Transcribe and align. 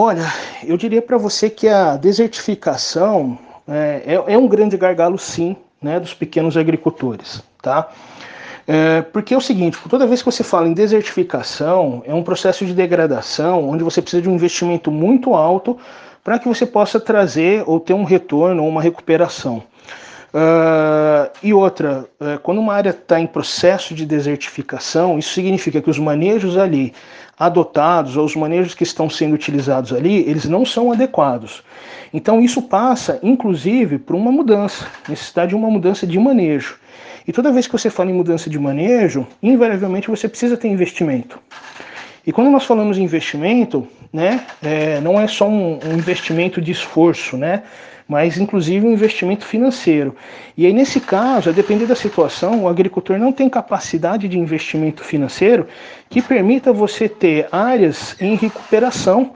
Olha, 0.00 0.32
eu 0.62 0.76
diria 0.76 1.02
para 1.02 1.18
você 1.18 1.50
que 1.50 1.66
a 1.66 1.96
desertificação 1.96 3.36
é, 3.66 4.02
é, 4.06 4.34
é, 4.34 4.38
um 4.38 4.46
grande 4.46 4.76
gargalo, 4.76 5.18
sim, 5.18 5.56
né, 5.82 5.98
dos 5.98 6.14
pequenos 6.14 6.56
agricultores, 6.56 7.42
tá? 7.60 7.88
É, 8.64 9.02
porque 9.02 9.34
é 9.34 9.36
o 9.36 9.40
seguinte, 9.40 9.76
toda 9.90 10.06
vez 10.06 10.22
que 10.22 10.26
você 10.26 10.44
fala 10.44 10.68
em 10.68 10.72
desertificação, 10.72 12.00
é 12.06 12.14
um 12.14 12.22
processo 12.22 12.64
de 12.64 12.74
degradação 12.74 13.68
onde 13.68 13.82
você 13.82 14.00
precisa 14.00 14.22
de 14.22 14.28
um 14.28 14.36
investimento 14.36 14.88
muito 14.88 15.34
alto 15.34 15.76
para 16.22 16.38
que 16.38 16.46
você 16.46 16.64
possa 16.64 17.00
trazer 17.00 17.64
ou 17.66 17.80
ter 17.80 17.94
um 17.94 18.04
retorno 18.04 18.62
ou 18.62 18.68
uma 18.68 18.80
recuperação. 18.80 19.64
Uh, 20.28 21.30
e 21.42 21.54
outra, 21.54 22.06
uh, 22.20 22.38
quando 22.40 22.58
uma 22.58 22.74
área 22.74 22.90
está 22.90 23.18
em 23.18 23.26
processo 23.26 23.94
de 23.94 24.04
desertificação, 24.04 25.18
isso 25.18 25.32
significa 25.32 25.80
que 25.80 25.88
os 25.88 25.98
manejos 25.98 26.58
ali 26.58 26.92
adotados 27.38 28.16
ou 28.16 28.24
os 28.24 28.36
manejos 28.36 28.74
que 28.74 28.82
estão 28.82 29.08
sendo 29.08 29.34
utilizados 29.34 29.92
ali, 29.92 30.28
eles 30.28 30.44
não 30.44 30.66
são 30.66 30.92
adequados. 30.92 31.62
Então 32.12 32.40
isso 32.40 32.60
passa, 32.62 33.18
inclusive, 33.22 33.98
por 33.98 34.16
uma 34.16 34.32
mudança, 34.32 34.86
necessidade 35.08 35.50
de 35.50 35.56
uma 35.56 35.70
mudança 35.70 36.06
de 36.06 36.18
manejo. 36.18 36.76
E 37.26 37.32
toda 37.32 37.52
vez 37.52 37.66
que 37.66 37.72
você 37.72 37.90
fala 37.90 38.10
em 38.10 38.14
mudança 38.14 38.50
de 38.50 38.58
manejo, 38.58 39.26
invariavelmente 39.42 40.08
você 40.08 40.28
precisa 40.28 40.56
ter 40.56 40.68
investimento. 40.68 41.38
E 42.28 42.32
quando 42.32 42.50
nós 42.50 42.64
falamos 42.64 42.98
em 42.98 43.04
investimento, 43.04 43.88
né, 44.12 44.44
é, 44.62 45.00
não 45.00 45.18
é 45.18 45.26
só 45.26 45.48
um, 45.48 45.78
um 45.82 45.94
investimento 45.94 46.60
de 46.60 46.70
esforço, 46.70 47.38
né? 47.38 47.62
mas 48.06 48.36
inclusive 48.36 48.86
um 48.86 48.92
investimento 48.92 49.46
financeiro. 49.46 50.14
E 50.54 50.66
aí, 50.66 50.72
nesse 50.74 51.00
caso, 51.00 51.48
a 51.48 51.52
depender 51.54 51.86
da 51.86 51.96
situação, 51.96 52.64
o 52.64 52.68
agricultor 52.68 53.18
não 53.18 53.32
tem 53.32 53.48
capacidade 53.48 54.28
de 54.28 54.38
investimento 54.38 55.02
financeiro 55.02 55.66
que 56.10 56.20
permita 56.20 56.70
você 56.70 57.08
ter 57.08 57.48
áreas 57.50 58.14
em 58.20 58.34
recuperação 58.34 59.32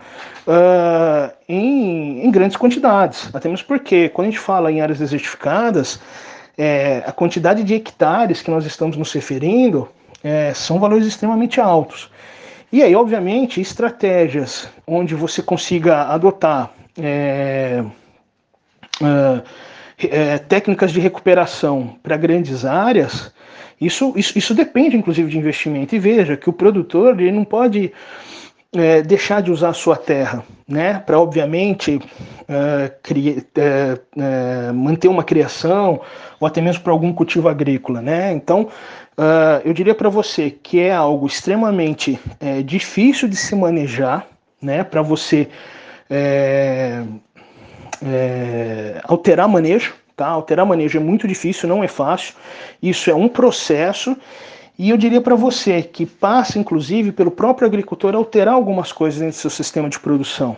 uh, 0.47 1.33
em, 1.49 2.27
em, 2.27 2.31
grandes 2.31 2.59
quantidades. 2.59 3.31
Até 3.33 3.49
mesmo 3.49 3.67
porque, 3.67 4.11
quando 4.11 4.29
a 4.29 4.31
gente 4.31 4.41
fala 4.41 4.71
em 4.71 4.83
áreas 4.83 4.99
desertificadas, 4.99 5.99
é, 6.59 7.03
a 7.07 7.13
quantidade 7.13 7.65
de 7.65 7.73
hectares 7.73 8.43
que 8.43 8.51
nós 8.51 8.67
estamos 8.67 8.99
nos 8.99 9.11
referindo 9.15 9.89
é, 10.23 10.53
são 10.53 10.79
valores 10.79 11.07
extremamente 11.07 11.59
altos. 11.59 12.13
E 12.73 12.83
aí, 12.83 12.97
obviamente, 12.97 13.61
estratégias 13.61 14.67
onde 14.87 15.15
você 15.15 15.43
consiga 15.43 16.05
adotar 16.05 16.73
é, 16.99 17.85
uh, 19.01 19.43
é, 19.99 20.39
técnicas 20.39 20.91
de 20.91 20.99
recuperação 20.99 21.99
para 22.03 22.17
grandes 22.17 22.65
áreas, 22.65 23.31
isso, 23.79 24.15
isso, 24.17 24.39
isso 24.39 24.55
depende 24.55 24.97
inclusive 24.97 25.31
de 25.31 25.37
investimento. 25.37 25.95
E 25.95 25.99
veja 25.99 26.35
que 26.35 26.49
o 26.49 26.53
produtor 26.53 27.21
ele 27.21 27.31
não 27.31 27.45
pode 27.45 27.93
é, 28.75 29.03
deixar 29.03 29.43
de 29.43 29.51
usar 29.51 29.71
a 29.71 29.75
sua 29.75 29.97
terra, 29.97 30.43
né, 30.67 31.03
para 31.05 31.21
obviamente 31.21 32.01
é, 32.49 32.93
é, 33.57 33.99
é, 34.17 34.73
manter 34.73 35.09
uma 35.09 35.23
criação 35.23 36.01
ou 36.41 36.47
até 36.47 36.61
mesmo 36.61 36.83
para 36.83 36.93
algum 36.93 37.13
cultivo 37.13 37.49
agrícola, 37.49 38.01
né? 38.01 38.33
Então, 38.33 38.63
uh, 39.17 39.61
eu 39.65 39.73
diria 39.73 39.95
para 39.95 40.09
você 40.09 40.51
que 40.51 40.81
é 40.81 40.93
algo 40.93 41.27
extremamente 41.27 42.19
é, 42.41 42.63
difícil 42.63 43.29
de 43.29 43.37
se 43.37 43.55
manejar, 43.55 44.27
né, 44.61 44.83
para 44.83 45.03
você 45.03 45.49
é, 46.11 47.03
é, 48.05 49.01
alterar 49.05 49.49
manejo, 49.49 49.95
tá? 50.17 50.27
Alterar 50.27 50.67
manejo 50.67 50.99
é 50.99 51.01
muito 51.01 51.29
difícil, 51.29 51.69
não 51.69 51.85
é 51.85 51.89
fácil. 51.89 52.35
Isso 52.83 53.11
é 53.11 53.15
um 53.15 53.29
processo 53.29 54.17
e 54.79 54.91
eu 54.91 54.97
diria 54.97 55.21
para 55.21 55.35
você 55.35 55.83
que 55.83 56.07
passa, 56.07 56.59
inclusive, 56.59 57.13
pelo 57.13 57.31
próprio 57.31 57.67
agricultor 57.67 58.15
alterar 58.15 58.55
algumas 58.55 58.91
coisas 58.91 59.21
dentro 59.21 59.37
do 59.37 59.41
seu 59.41 59.51
sistema 59.51 59.89
de 59.89 59.99
produção. 60.01 60.57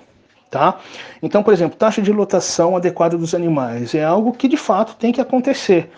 Tá? 0.51 0.79
Então, 1.21 1.43
por 1.43 1.53
exemplo, 1.53 1.77
taxa 1.77 2.01
de 2.01 2.13
lotação 2.13 2.77
adequada 2.77 3.19
dos 3.19 3.35
animais 3.35 3.93
é 3.93 4.05
algo 4.05 4.33
que 4.33 4.47
de 4.47 4.57
fato 4.57 4.95
tem 4.95 5.11
que 5.11 5.21
acontecer, 5.21 5.91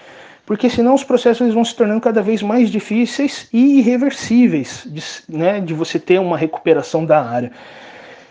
porque 0.47 0.71
senão 0.71 0.95
os 0.95 1.05
processos 1.05 1.53
vão 1.53 1.63
se 1.63 1.75
tornando 1.75 2.01
cada 2.01 2.23
vez 2.23 2.43
mais 2.43 2.71
difíceis 2.71 3.51
e 3.53 3.81
irreversíveis 3.81 4.87
de, 4.87 5.03
né, 5.29 5.61
de 5.61 5.75
você 5.75 5.99
ter 5.99 6.19
uma 6.19 6.39
recuperação 6.39 7.05
da 7.05 7.23
área. 7.23 7.53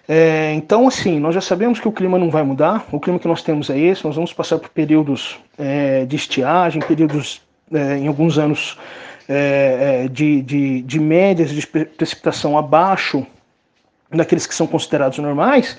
É, 0.07 0.53
então, 0.53 0.87
assim, 0.87 1.19
nós 1.19 1.33
já 1.33 1.41
sabemos 1.41 1.79
que 1.79 1.87
o 1.87 1.91
clima 1.91 2.17
não 2.17 2.29
vai 2.29 2.43
mudar, 2.43 2.85
o 2.91 2.99
clima 2.99 3.19
que 3.19 3.27
nós 3.27 3.41
temos 3.41 3.69
é 3.69 3.77
esse, 3.77 4.05
nós 4.05 4.15
vamos 4.15 4.31
passar 4.33 4.59
por 4.59 4.69
períodos 4.69 5.37
é, 5.57 6.05
de 6.05 6.15
estiagem, 6.15 6.81
períodos, 6.81 7.41
é, 7.73 7.97
em 7.97 8.07
alguns 8.07 8.37
anos, 8.37 8.77
é, 9.27 10.03
é, 10.05 10.07
de, 10.07 10.41
de, 10.41 10.81
de 10.81 10.99
médias 10.99 11.49
de 11.49 11.65
precipitação 11.65 12.57
abaixo 12.57 13.25
daqueles 14.11 14.45
que 14.45 14.55
são 14.55 14.67
considerados 14.67 15.17
normais, 15.17 15.77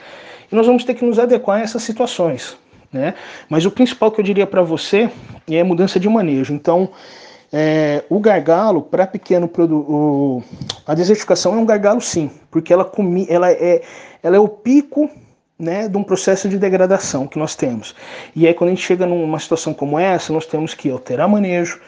e 0.51 0.55
nós 0.55 0.67
vamos 0.67 0.85
ter 0.85 0.95
que 0.95 1.05
nos 1.05 1.19
adequar 1.19 1.59
a 1.59 1.63
essas 1.63 1.83
situações. 1.83 2.57
Né? 2.93 3.15
Mas 3.49 3.65
o 3.65 3.71
principal 3.71 4.11
que 4.11 4.21
eu 4.21 4.25
diria 4.25 4.47
para 4.47 4.63
você 4.63 5.11
é 5.49 5.61
a 5.61 5.65
mudança 5.65 5.99
de 5.99 6.09
manejo. 6.09 6.53
Então, 6.53 6.91
é, 7.53 8.05
o 8.09 8.19
gargalo, 8.19 8.83
para 8.83 9.07
pequeno 9.07 9.49
produto, 9.49 10.43
a 10.87 10.95
desertificação 10.95 11.55
é 11.55 11.57
um 11.57 11.67
gargalo 11.67 12.01
sim, 12.01 12.31
porque 12.51 12.73
ela, 12.73 12.85
comi, 12.85 13.27
ela, 13.29 13.51
é, 13.51 13.83
ela 14.23 14.37
é 14.37 14.41
o 14.41 14.49
pico 14.49 15.09
né, 15.59 15.89
de 15.89 15.97
um 15.97 16.03
processo 16.03 16.49
de 16.49 16.59
degradação 16.59 17.27
que 17.27 17.39
nós 17.39 17.55
temos. 17.55 17.95
E 18.35 18.47
aí, 18.47 18.55
quando 18.55 18.69
a 18.69 18.75
gente 18.75 18.85
chega 18.85 19.07
numa 19.07 19.39
situação 19.39 19.73
como 19.73 19.99
essa, 19.99 20.33
nós 20.33 20.47
temos 20.47 20.75
que 20.75 20.91
alterar 20.91 21.29
manejo, 21.29 21.81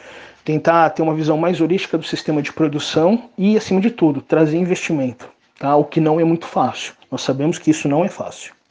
tentar 0.43 0.89
ter 0.91 1.01
uma 1.01 1.13
visão 1.13 1.37
mais 1.37 1.61
holística 1.61 1.97
do 1.97 2.05
sistema 2.05 2.41
de 2.41 2.51
produção 2.51 3.29
e, 3.37 3.57
acima 3.57 3.81
de 3.81 3.91
tudo, 3.91 4.21
trazer 4.21 4.57
investimento, 4.57 5.29
tá? 5.57 5.75
o 5.75 5.83
que 5.83 5.99
não 5.99 6.19
é 6.19 6.23
muito 6.23 6.45
fácil. 6.45 6.93
Nós 7.11 7.21
sabemos 7.21 7.57
que 7.57 7.71
isso 7.71 7.87
não 7.87 8.03
é 8.05 8.09
fácil. 8.09 8.53